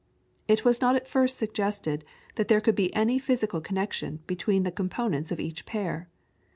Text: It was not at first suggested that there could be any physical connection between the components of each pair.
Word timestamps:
It 0.47 0.65
was 0.65 0.81
not 0.81 0.95
at 0.95 1.07
first 1.07 1.37
suggested 1.37 2.03
that 2.33 2.47
there 2.47 2.59
could 2.59 2.73
be 2.73 2.91
any 2.95 3.19
physical 3.19 3.61
connection 3.61 4.23
between 4.25 4.63
the 4.63 4.71
components 4.71 5.31
of 5.31 5.39
each 5.39 5.63
pair. 5.67 6.09